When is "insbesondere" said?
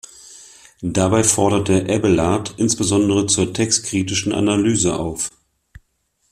2.57-3.27